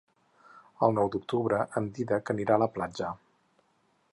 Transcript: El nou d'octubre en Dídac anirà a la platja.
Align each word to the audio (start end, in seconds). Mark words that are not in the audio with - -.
El 0.87 0.95
nou 0.99 1.11
d'octubre 1.15 1.59
en 1.81 1.91
Dídac 1.99 2.33
anirà 2.35 2.57
a 2.57 2.63
la 2.65 2.69
platja. 2.79 3.11